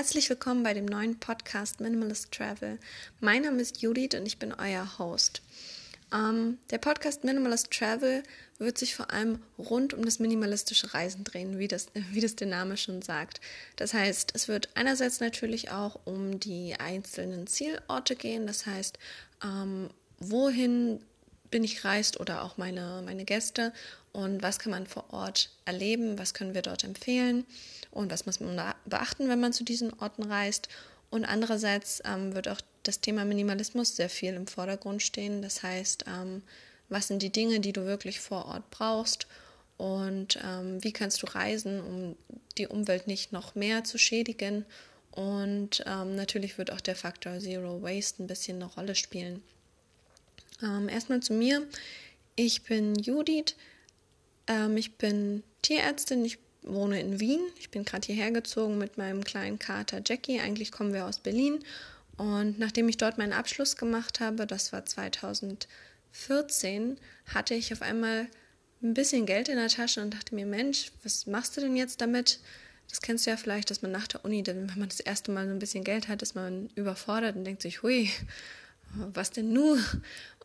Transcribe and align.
Herzlich 0.00 0.30
willkommen 0.30 0.62
bei 0.62 0.72
dem 0.72 0.86
neuen 0.86 1.20
Podcast 1.20 1.78
Minimalist 1.78 2.32
Travel. 2.32 2.78
Mein 3.20 3.42
Name 3.42 3.60
ist 3.60 3.82
Judith 3.82 4.14
und 4.14 4.24
ich 4.24 4.38
bin 4.38 4.54
euer 4.54 4.98
Host. 4.98 5.42
Ähm, 6.10 6.56
der 6.70 6.78
Podcast 6.78 7.22
Minimalist 7.22 7.70
Travel 7.70 8.22
wird 8.56 8.78
sich 8.78 8.94
vor 8.94 9.10
allem 9.10 9.40
rund 9.58 9.92
um 9.92 10.02
das 10.02 10.18
minimalistische 10.18 10.94
Reisen 10.94 11.22
drehen, 11.22 11.58
wie 11.58 11.68
das, 11.68 11.88
wie 12.12 12.22
das 12.22 12.34
der 12.34 12.46
Name 12.46 12.78
schon 12.78 13.02
sagt. 13.02 13.42
Das 13.76 13.92
heißt, 13.92 14.32
es 14.34 14.48
wird 14.48 14.70
einerseits 14.74 15.20
natürlich 15.20 15.70
auch 15.70 16.00
um 16.06 16.40
die 16.40 16.76
einzelnen 16.80 17.46
Zielorte 17.46 18.16
gehen, 18.16 18.46
das 18.46 18.64
heißt, 18.64 18.98
ähm, 19.44 19.90
wohin 20.18 21.02
bin 21.50 21.64
ich 21.64 21.84
reist 21.84 22.20
oder 22.20 22.42
auch 22.42 22.56
meine, 22.56 23.02
meine 23.04 23.24
Gäste 23.24 23.72
und 24.12 24.42
was 24.42 24.58
kann 24.58 24.72
man 24.72 24.86
vor 24.86 25.12
Ort 25.12 25.50
erleben, 25.64 26.18
was 26.18 26.34
können 26.34 26.54
wir 26.54 26.62
dort 26.62 26.84
empfehlen 26.84 27.44
und 27.90 28.10
was 28.10 28.26
muss 28.26 28.40
man 28.40 28.74
beachten, 28.86 29.28
wenn 29.28 29.40
man 29.40 29.52
zu 29.52 29.64
diesen 29.64 29.92
Orten 30.00 30.24
reist. 30.24 30.68
Und 31.10 31.24
andererseits 31.24 32.02
ähm, 32.04 32.34
wird 32.34 32.48
auch 32.48 32.60
das 32.84 33.00
Thema 33.00 33.24
Minimalismus 33.24 33.96
sehr 33.96 34.08
viel 34.08 34.34
im 34.34 34.46
Vordergrund 34.46 35.02
stehen. 35.02 35.42
Das 35.42 35.62
heißt, 35.62 36.04
ähm, 36.06 36.42
was 36.88 37.08
sind 37.08 37.22
die 37.22 37.32
Dinge, 37.32 37.60
die 37.60 37.72
du 37.72 37.84
wirklich 37.84 38.20
vor 38.20 38.46
Ort 38.46 38.70
brauchst 38.70 39.26
und 39.76 40.38
ähm, 40.44 40.82
wie 40.84 40.92
kannst 40.92 41.22
du 41.22 41.26
reisen, 41.26 41.80
um 41.80 42.16
die 42.58 42.66
Umwelt 42.66 43.06
nicht 43.06 43.32
noch 43.32 43.54
mehr 43.54 43.84
zu 43.84 43.98
schädigen. 43.98 44.66
Und 45.10 45.82
ähm, 45.86 46.14
natürlich 46.14 46.58
wird 46.58 46.70
auch 46.70 46.80
der 46.80 46.96
Faktor 46.96 47.38
Zero 47.38 47.82
Waste 47.82 48.22
ein 48.22 48.26
bisschen 48.26 48.62
eine 48.62 48.72
Rolle 48.72 48.94
spielen. 48.94 49.42
Ähm, 50.62 50.88
erstmal 50.88 51.20
zu 51.20 51.32
mir. 51.32 51.66
Ich 52.36 52.62
bin 52.62 52.94
Judith. 52.94 53.56
Ähm, 54.46 54.76
ich 54.76 54.96
bin 54.96 55.42
Tierärztin. 55.62 56.24
Ich 56.24 56.38
wohne 56.62 57.00
in 57.00 57.20
Wien. 57.20 57.40
Ich 57.58 57.70
bin 57.70 57.84
gerade 57.84 58.06
hierher 58.06 58.30
gezogen 58.30 58.78
mit 58.78 58.98
meinem 58.98 59.24
kleinen 59.24 59.58
Kater 59.58 60.02
Jackie. 60.04 60.40
Eigentlich 60.40 60.72
kommen 60.72 60.92
wir 60.92 61.06
aus 61.06 61.18
Berlin. 61.18 61.60
Und 62.16 62.58
nachdem 62.58 62.88
ich 62.88 62.98
dort 62.98 63.18
meinen 63.18 63.32
Abschluss 63.32 63.76
gemacht 63.76 64.20
habe, 64.20 64.46
das 64.46 64.72
war 64.72 64.84
2014, 64.84 66.98
hatte 67.26 67.54
ich 67.54 67.72
auf 67.72 67.80
einmal 67.80 68.26
ein 68.82 68.94
bisschen 68.94 69.26
Geld 69.26 69.48
in 69.48 69.56
der 69.56 69.68
Tasche 69.68 70.02
und 70.02 70.12
dachte 70.12 70.34
mir, 70.34 70.46
Mensch, 70.46 70.90
was 71.02 71.26
machst 71.26 71.56
du 71.56 71.62
denn 71.62 71.76
jetzt 71.76 72.00
damit? 72.00 72.40
Das 72.88 73.00
kennst 73.00 73.24
du 73.24 73.30
ja 73.30 73.36
vielleicht, 73.36 73.70
dass 73.70 73.82
man 73.82 73.92
nach 73.92 74.08
der 74.08 74.24
Uni, 74.24 74.44
wenn 74.46 74.66
man 74.76 74.88
das 74.88 75.00
erste 75.00 75.30
Mal 75.30 75.46
so 75.46 75.52
ein 75.52 75.58
bisschen 75.58 75.84
Geld 75.84 76.08
hat, 76.08 76.22
ist 76.22 76.34
man 76.34 76.70
überfordert 76.74 77.36
und 77.36 77.44
denkt 77.44 77.62
sich, 77.62 77.82
hui, 77.82 78.10
was 79.12 79.30
denn 79.30 79.52
nu? 79.52 79.76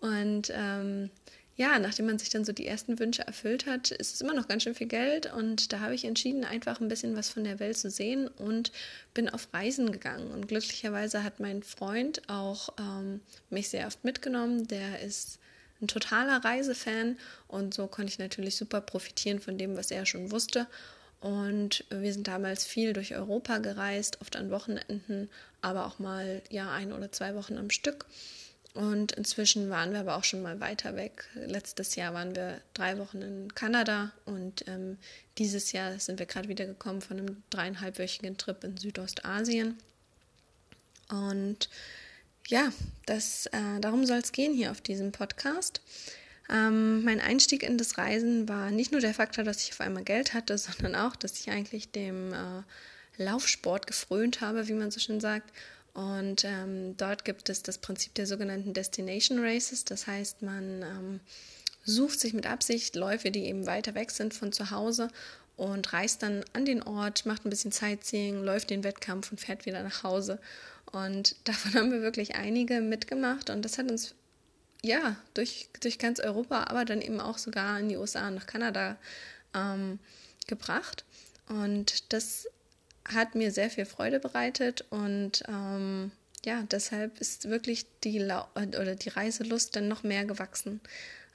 Und 0.02 0.52
ähm, 0.54 1.10
ja, 1.58 1.80
nachdem 1.80 2.08
man 2.08 2.20
sich 2.20 2.30
dann 2.30 2.44
so 2.44 2.52
die 2.52 2.68
ersten 2.68 3.00
Wünsche 3.00 3.26
erfüllt 3.26 3.66
hat, 3.66 3.92
ist 3.92 4.16
es 4.16 4.22
immer 4.22 4.34
noch 4.34 4.48
ganz 4.48 4.64
schön 4.64 4.76
viel 4.76 4.88
Geld. 4.88 5.32
Und 5.32 5.72
da 5.72 5.80
habe 5.80 5.96
ich 5.96 6.04
entschieden, 6.04 6.44
einfach 6.44 6.82
ein 6.82 6.90
bisschen 6.90 7.16
was 7.16 7.30
von 7.30 7.46
der 7.46 7.60
Welt 7.60 7.78
zu 7.78 7.90
sehen 7.90 8.28
und 8.28 8.74
bin 9.14 9.30
auf 9.30 9.48
Reisen 9.54 9.92
gegangen. 9.92 10.32
Und 10.32 10.48
glücklicherweise 10.50 11.24
hat 11.24 11.40
mein 11.40 11.64
Freund 11.64 12.22
auch 12.28 12.70
ähm, 12.78 13.22
mich 13.50 13.70
sehr 13.70 13.88
oft 13.88 14.04
mitgenommen. 14.04 14.68
Der 14.68 15.02
ist 15.02 15.40
ein 15.82 15.88
totaler 15.88 16.44
Reisefan 16.44 17.18
und 17.48 17.74
so 17.74 17.88
konnte 17.88 18.12
ich 18.12 18.20
natürlich 18.20 18.58
super 18.58 18.82
profitieren 18.82 19.40
von 19.40 19.58
dem, 19.58 19.78
was 19.78 19.92
er 19.92 20.06
schon 20.06 20.32
wusste. 20.32 20.68
Und 21.26 21.86
wir 21.90 22.14
sind 22.14 22.28
damals 22.28 22.66
viel 22.66 22.94
durch 22.94 23.16
Europa 23.16 23.58
gereist, 23.58 24.22
oft 24.22 24.36
an 24.36 24.52
Wochenenden, 24.52 25.28
aber 25.60 25.88
auch 25.88 25.98
mal 25.98 26.44
ja 26.52 26.72
ein 26.72 26.94
oder 26.94 27.12
zwei 27.12 27.34
Wochen 27.34 27.58
am 27.58 27.72
Stück. 27.72 28.06
Und 28.76 29.14
inzwischen 29.14 29.72
waren 29.72 29.92
wir 29.92 30.02
aber 30.02 30.18
auch 30.18 30.24
schon 30.24 30.44
mal 30.44 30.60
weiter 30.60 30.96
weg. 30.96 31.28
Letztes 31.34 31.96
Jahr 31.96 32.14
waren 32.14 32.36
wir 32.36 32.62
drei 32.76 33.00
Wochen 33.00 33.24
in 33.24 33.56
Kanada 33.56 34.12
und 34.26 34.68
ähm, 34.68 35.00
dieses 35.40 35.72
Jahr 35.72 36.00
sind 36.00 36.20
wir 36.20 36.28
gerade 36.28 36.48
wieder 36.48 36.68
gekommen 36.68 37.02
von 37.02 37.18
einem 37.18 37.42
dreieinhalbwöchigen 37.50 38.38
Trip 38.38 38.64
in 38.64 38.78
Südostasien. 38.78 39.80
Und 41.10 41.70
ja, 42.46 42.72
das, 43.08 43.48
äh, 43.48 43.80
darum 43.82 44.06
soll 44.06 44.20
es 44.20 44.32
gehen 44.32 44.54
hier 44.54 44.70
auf 44.70 44.82
diesem 44.82 45.12
Podcast. 45.12 45.82
Ähm, 46.50 47.04
mein 47.04 47.20
Einstieg 47.20 47.64
in 47.64 47.78
das 47.78 47.98
Reisen 47.98 48.48
war 48.48 48.72
nicht 48.72 48.92
nur 48.92 49.02
der 49.02 49.14
Faktor, 49.14 49.44
dass 49.44 49.64
ich 49.64 49.72
auf 49.72 49.82
einmal 49.82 50.04
Geld 50.04 50.34
hatte, 50.34 50.58
sondern 50.58 50.96
auch, 50.96 51.16
dass 51.16 51.40
ich 51.40 51.50
eigentlich 51.50 51.92
dem 51.92 52.34
äh, 52.34 53.24
Laufsport 53.24 53.88
gefrönt 53.88 54.42
habe, 54.42 54.68
wie 54.68 54.74
man 54.74 54.92
so 54.92 55.00
schön 55.00 55.20
sagt 55.20 55.52
und 55.96 56.44
ähm, 56.44 56.98
dort 56.98 57.24
gibt 57.24 57.50
es 57.50 57.64
das 57.64 57.78
Prinzip 57.78 58.14
der 58.16 58.28
sogenannten 58.28 58.74
Destination 58.74 59.40
Races. 59.40 59.86
Das 59.86 60.08
heißt, 60.08 60.42
man 60.42 60.82
ähm, 60.82 61.20
sucht 61.86 62.20
sich 62.20 62.34
mit 62.34 62.46
Absicht 62.46 62.98
Läufe, 62.98 63.32
die 63.32 63.46
eben 63.46 63.66
weiter 63.66 63.96
weg 63.96 64.12
sind 64.12 64.34
von 64.34 64.52
zu 64.52 64.72
Hause 64.72 65.08
und 65.56 65.94
reist 65.94 66.22
dann 66.22 66.44
an 66.52 66.66
den 66.66 66.84
Ort, 66.84 67.26
macht 67.26 67.46
ein 67.46 67.50
bisschen 67.50 67.72
Sightseeing, 67.72 68.44
läuft 68.44 68.72
den 68.72 68.84
Wettkampf 68.84 69.32
und 69.32 69.40
fährt 69.40 69.66
wieder 69.66 69.82
nach 69.84 70.04
Hause. 70.04 70.38
Und 70.92 71.38
davon 71.46 71.74
haben 71.76 71.92
wir 71.94 72.02
wirklich 72.02 72.36
einige 72.36 72.82
mitgemacht 72.82 73.50
und 73.50 73.64
das 73.64 73.78
hat 73.78 73.90
uns 73.90 74.16
ja 74.84 75.16
durch, 75.34 75.70
durch 75.80 76.00
ganz 76.00 76.20
Europa, 76.20 76.66
aber 76.66 76.86
dann 76.86 77.02
eben 77.02 77.20
auch 77.20 77.38
sogar 77.38 77.80
in 77.80 77.90
die 77.90 77.98
USA 77.98 78.28
und 78.28 78.36
nach 78.36 78.48
Kanada 78.48 78.98
ähm, 79.54 80.00
gebracht. 80.48 81.06
Und 81.48 82.14
das 82.14 82.48
hat 83.08 83.36
mir 83.36 83.52
sehr 83.52 83.70
viel 83.70 83.86
Freude 83.86 84.20
bereitet 84.20 84.86
und 84.90 85.44
ähm, 85.48 86.12
ja, 86.44 86.64
deshalb 86.64 87.20
ist 87.20 87.50
wirklich 87.50 87.86
die, 88.04 88.20
La 88.20 88.48
oder 88.56 88.96
die 88.96 89.10
Reiselust 89.10 89.76
dann 89.76 89.88
noch 89.88 90.04
mehr 90.04 90.26
gewachsen. 90.26 90.80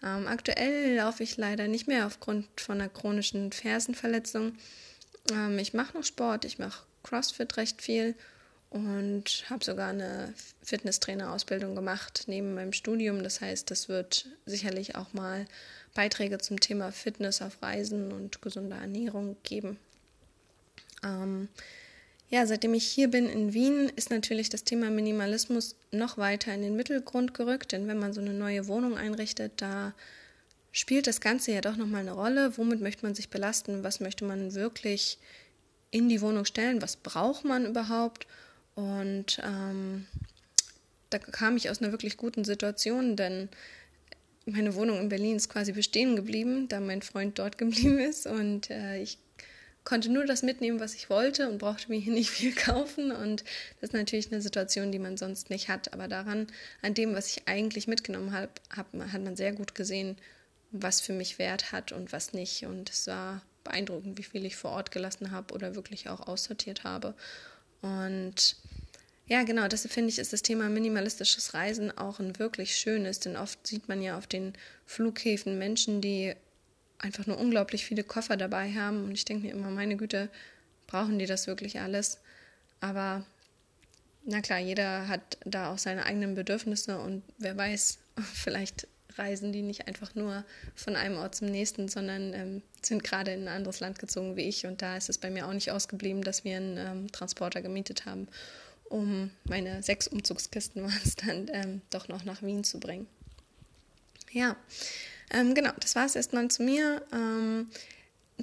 Ähm, 0.03 0.27
aktuell 0.27 0.97
laufe 0.97 1.23
ich 1.23 1.37
leider 1.37 1.69
nicht 1.69 1.87
mehr 1.87 2.07
aufgrund 2.07 2.49
von 2.61 2.81
einer 2.81 2.89
chronischen 2.89 3.53
Fersenverletzung. 3.53 4.57
Ähm, 5.33 5.59
ich 5.59 5.75
mache 5.75 5.97
noch 5.97 6.05
Sport, 6.05 6.45
ich 6.45 6.59
mache 6.59 6.85
CrossFit 7.03 7.57
recht 7.57 7.83
viel 7.83 8.15
und 8.71 9.45
habe 9.51 9.65
sogar 9.65 9.91
eine 9.91 10.33
Fitnesstrainerausbildung 10.63 11.75
gemacht 11.75 12.25
neben 12.29 12.55
meinem 12.55 12.73
Studium. 12.73 13.23
Das 13.23 13.41
heißt, 13.41 13.71
das 13.71 13.89
wird 13.89 14.29
sicherlich 14.47 14.95
auch 14.95 15.13
mal 15.13 15.47
Beiträge 15.95 16.39
zum 16.39 16.61
Thema 16.61 16.93
Fitness 16.93 17.43
auf 17.43 17.61
Reisen 17.63 18.13
und 18.13 18.41
gesunder 18.43 18.77
Ernährung 18.77 19.37
geben. 19.43 19.77
Ähm, 21.05 21.49
ja, 22.29 22.47
seitdem 22.47 22.75
ich 22.75 22.85
hier 22.85 23.09
bin 23.09 23.29
in 23.29 23.53
Wien, 23.55 23.91
ist 23.97 24.11
natürlich 24.11 24.51
das 24.51 24.63
Thema 24.63 24.89
Minimalismus 24.89 25.75
noch 25.91 26.17
weiter 26.17 26.55
in 26.55 26.63
den 26.63 26.77
Mittelgrund 26.77 27.35
gerückt, 27.35 27.73
denn 27.73 27.89
wenn 27.89 27.99
man 27.99 28.13
so 28.13 28.21
eine 28.21 28.33
neue 28.33 28.69
Wohnung 28.69 28.97
einrichtet, 28.97 29.53
da 29.57 29.95
spielt 30.71 31.09
das 31.09 31.21
Ganze 31.21 31.51
ja 31.51 31.61
doch 31.61 31.77
nochmal 31.77 32.03
eine 32.03 32.13
Rolle. 32.13 32.57
Womit 32.57 32.81
möchte 32.81 33.05
man 33.05 33.17
sich 33.17 33.31
belasten? 33.31 33.83
Was 33.83 33.99
möchte 33.99 34.25
man 34.25 34.55
wirklich 34.55 35.19
in 35.91 36.09
die 36.09 36.21
Wohnung 36.21 36.45
stellen? 36.45 36.83
Was 36.83 36.95
braucht 36.95 37.45
man 37.45 37.67
überhaupt? 37.67 38.29
Und 38.75 39.41
ähm, 39.45 40.07
da 41.11 41.19
kam 41.19 41.57
ich 41.57 41.71
aus 41.71 41.83
einer 41.83 41.93
wirklich 41.93 42.17
guten 42.17 42.45
Situation, 42.45 43.17
denn 43.17 43.49
meine 44.47 44.75
Wohnung 44.75 44.99
in 45.01 45.09
Berlin 45.09 45.37
ist 45.37 45.49
quasi 45.49 45.73
bestehen 45.73 46.17
geblieben, 46.17 46.69
da 46.69 46.81
mein 46.81 47.03
Freund 47.03 47.39
dort 47.39 47.59
geblieben 47.59 47.99
ist 47.99 48.27
und 48.27 48.71
äh, 48.71 49.01
ich 49.03 49.19
konnte 49.85 50.11
nur 50.11 50.27
das 50.27 50.43
mitnehmen, 50.43 50.81
was 50.81 50.95
ich 50.95 51.11
wollte 51.11 51.49
und 51.49 51.59
brauchte 51.59 51.91
mir 51.91 51.99
hier 51.99 52.13
nicht 52.13 52.31
viel 52.31 52.55
kaufen. 52.55 53.13
Und 53.13 53.45
das 53.81 53.91
ist 53.91 53.95
natürlich 53.95 54.31
eine 54.31 54.43
Situation, 54.43 54.93
die 54.93 54.99
man 54.99 55.17
sonst 55.17 55.51
nicht 55.51 55.69
hat. 55.69 55.93
Aber 55.93 56.07
daran, 56.09 56.47
an 56.83 56.95
dem, 56.95 57.15
was 57.15 57.29
ich 57.29 57.49
eigentlich 57.49 57.89
mitgenommen 57.89 58.33
habe, 58.33 58.51
hab, 58.75 58.93
hat 58.93 59.23
man 59.23 59.37
sehr 59.37 59.53
gut 59.53 59.75
gesehen, 59.75 60.17
was 60.71 61.01
für 61.01 61.13
mich 61.13 61.39
Wert 61.39 61.73
hat 61.73 61.93
und 61.93 62.13
was 62.13 62.33
nicht. 62.33 62.67
Und 62.67 62.91
es 62.91 63.07
war 63.07 63.43
beeindruckend, 63.65 64.19
wie 64.19 64.23
viel 64.23 64.45
ich 64.45 64.57
vor 64.57 64.73
Ort 64.73 64.91
gelassen 64.91 65.31
habe 65.31 65.55
oder 65.55 65.75
wirklich 65.75 66.09
auch 66.09 66.21
aussortiert 66.21 66.85
habe. 66.85 67.15
Und 67.83 68.57
ja, 69.27 69.43
genau, 69.45 69.69
deshalb 69.69 69.93
finde 69.93 70.11
ich, 70.11 70.19
ist 70.19 70.33
das 70.33 70.43
Thema 70.43 70.69
minimalistisches 70.69 71.55
Reisen 71.55 71.97
auch 71.97 72.19
ein 72.19 72.39
wirklich 72.39 72.77
schönes, 72.77 73.21
denn 73.21 73.37
oft 73.37 73.65
sieht 73.67 73.89
man 73.89 74.03
ja 74.03 74.19
auf 74.19 74.27
den 74.27 74.55
Flughäfen 74.87 75.59
Menschen, 75.59 76.01
die 76.01 76.35
einfach 76.99 77.27
nur 77.27 77.39
unglaublich 77.39 77.85
viele 77.85 78.05
Koffer 78.05 78.37
dabei 78.37 78.73
haben. 78.73 79.05
Und 79.05 79.13
ich 79.13 79.25
denke 79.25 79.47
mir 79.47 79.53
immer, 79.53 79.71
meine 79.71 79.97
Güte, 79.97 80.29
brauchen 80.87 81.19
die 81.19 81.27
das 81.27 81.47
wirklich 81.47 81.81
alles? 81.81 82.19
Aber 82.81 83.25
na 84.25 84.41
klar, 84.41 84.59
jeder 84.59 85.09
hat 85.09 85.39
da 85.45 85.73
auch 85.73 85.79
seine 85.79 86.05
eigenen 86.05 86.35
Bedürfnisse 86.35 86.99
und 86.99 87.23
wer 87.39 87.57
weiß, 87.57 87.99
vielleicht 88.35 88.87
reisen 89.19 89.53
die 89.53 89.63
nicht 89.63 89.89
einfach 89.89 90.15
nur 90.15 90.45
von 90.75 90.97
einem 90.97 91.19
Ort 91.19 91.35
zum 91.35 91.49
nächsten, 91.49 91.89
sondern 91.89 92.35
ähm, 92.35 92.63
sind 92.83 93.05
gerade 93.05 93.33
in 93.33 93.43
ein 93.43 93.49
anderes 93.49 93.81
Land 93.81 93.99
gezogen 93.99 94.37
wie 94.37 94.49
ich. 94.49 94.67
Und 94.67 94.83
da 94.83 94.97
ist 94.97 95.09
es 95.09 95.19
bei 95.19 95.31
mir 95.31 95.47
auch 95.47 95.53
nicht 95.53 95.71
ausgeblieben, 95.71 96.23
dass 96.23 96.45
wir 96.45 96.57
einen 96.57 96.77
ähm, 96.77 97.13
Transporter 97.13 97.63
gemietet 97.63 98.07
haben, 98.07 98.29
um 98.89 99.31
meine 99.45 99.83
sechs 99.83 100.09
Umzugskisten 100.09 100.83
waren 100.83 101.01
es 101.05 101.17
dann 101.17 101.51
ähm, 101.53 101.83
doch 101.91 102.09
noch 102.09 102.25
nach 102.25 102.43
Wien 102.43 102.65
zu 102.65 102.81
bringen. 102.81 103.07
Ja, 104.33 104.57
ähm, 105.31 105.55
genau, 105.55 105.73
das 105.79 105.97
war 105.97 106.07
es 106.07 106.17
erstmal 106.17 106.49
zu 106.49 106.63
mir. 106.63 107.03
Ähm, 107.13 107.69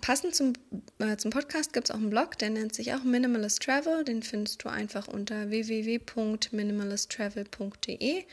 passend 0.01 0.35
zum, 0.35 0.53
äh, 0.99 1.17
zum 1.17 1.31
Podcast 1.31 1.73
gibt 1.73 1.89
es 1.89 1.91
auch 1.91 1.99
einen 1.99 2.09
Blog, 2.09 2.37
der 2.37 2.49
nennt 2.49 2.73
sich 2.75 2.93
auch 2.93 3.03
Minimalist 3.03 3.63
Travel. 3.63 4.03
Den 4.03 4.21
findest 4.23 4.63
du 4.63 4.69
einfach 4.69 5.07
unter 5.07 5.49
www.minimalisttravel.de. 5.49 8.25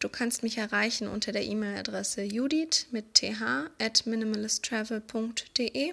Du 0.00 0.08
kannst 0.08 0.42
mich 0.42 0.56
erreichen 0.56 1.06
unter 1.08 1.30
der 1.30 1.44
E-Mail-Adresse 1.44 2.22
judith 2.22 2.86
mit 2.90 3.12
th 3.14 3.36
at 3.78 4.06
minimalisttravel.de. 4.06 5.92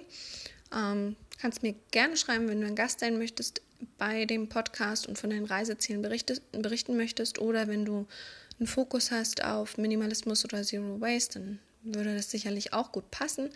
Ähm, 0.74 1.16
kannst 1.38 1.62
mir 1.62 1.74
gerne 1.90 2.16
schreiben, 2.16 2.48
wenn 2.48 2.62
du 2.62 2.66
ein 2.66 2.74
Gast 2.74 3.00
sein 3.00 3.18
möchtest 3.18 3.60
bei 3.98 4.24
dem 4.24 4.48
Podcast 4.48 5.06
und 5.06 5.18
von 5.18 5.28
deinen 5.28 5.44
Reisezielen 5.44 6.00
berichten 6.00 6.96
möchtest 6.96 7.38
oder 7.38 7.68
wenn 7.68 7.84
du 7.84 8.06
einen 8.58 8.66
Fokus 8.66 9.10
hast 9.10 9.44
auf 9.44 9.76
Minimalismus 9.76 10.42
oder 10.44 10.62
Zero 10.62 11.00
Waste, 11.02 11.38
dann 11.38 11.58
würde 11.82 12.14
das 12.16 12.30
sicherlich 12.30 12.72
auch 12.72 12.92
gut 12.92 13.10
passen. 13.10 13.50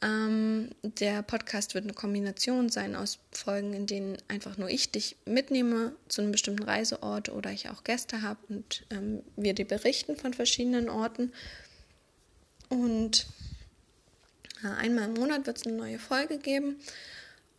Ähm, 0.00 0.70
der 0.82 1.22
Podcast 1.22 1.74
wird 1.74 1.84
eine 1.84 1.92
Kombination 1.92 2.68
sein 2.68 2.94
aus 2.94 3.18
Folgen, 3.32 3.74
in 3.74 3.86
denen 3.86 4.16
einfach 4.28 4.56
nur 4.56 4.68
ich 4.68 4.92
dich 4.92 5.16
mitnehme 5.24 5.92
zu 6.08 6.22
einem 6.22 6.30
bestimmten 6.30 6.62
Reiseort 6.62 7.30
oder 7.30 7.50
ich 7.50 7.68
auch 7.68 7.82
Gäste 7.82 8.22
habe 8.22 8.38
und 8.48 8.84
ähm, 8.90 9.22
wir 9.36 9.54
dir 9.54 9.66
berichten 9.66 10.16
von 10.16 10.34
verschiedenen 10.34 10.88
Orten. 10.88 11.32
Und 12.68 13.26
äh, 14.62 14.68
einmal 14.68 15.06
im 15.08 15.14
Monat 15.14 15.46
wird 15.46 15.58
es 15.58 15.66
eine 15.66 15.76
neue 15.76 15.98
Folge 15.98 16.38
geben. 16.38 16.76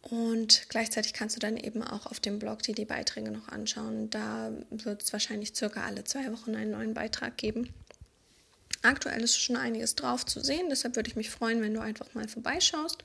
Und 0.01 0.69
gleichzeitig 0.69 1.11
kannst 1.11 1.35
du 1.35 1.41
dann 1.41 1.57
eben 1.57 1.83
auch 1.83 2.05
auf 2.05 2.21
dem 2.21 2.39
Blog 2.39 2.63
dir 2.63 2.73
die 2.73 2.85
Beiträge 2.85 3.31
noch 3.31 3.49
anschauen. 3.49 4.09
Da 4.09 4.51
wird 4.69 5.03
es 5.03 5.11
wahrscheinlich 5.11 5.53
circa 5.53 5.83
alle 5.83 6.05
zwei 6.05 6.31
Wochen 6.31 6.55
einen 6.55 6.71
neuen 6.71 6.93
Beitrag 6.93 7.35
geben. 7.35 7.73
Aktuell 8.81 9.21
ist 9.21 9.37
schon 9.39 9.57
einiges 9.57 9.95
drauf 9.95 10.25
zu 10.25 10.39
sehen, 10.41 10.67
deshalb 10.69 10.95
würde 10.95 11.09
ich 11.09 11.15
mich 11.15 11.29
freuen, 11.29 11.61
wenn 11.61 11.73
du 11.73 11.81
einfach 11.81 12.13
mal 12.13 12.27
vorbeischaust. 12.27 13.03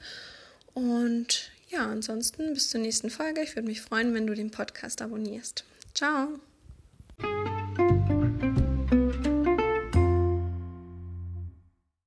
Und 0.72 1.50
ja, 1.68 1.86
ansonsten 1.86 2.54
bis 2.54 2.70
zur 2.70 2.80
nächsten 2.80 3.10
Folge. 3.10 3.42
Ich 3.42 3.56
würde 3.56 3.68
mich 3.68 3.80
freuen, 3.80 4.14
wenn 4.14 4.26
du 4.26 4.34
den 4.34 4.50
Podcast 4.50 5.02
abonnierst. 5.02 5.64
Ciao! 5.94 6.40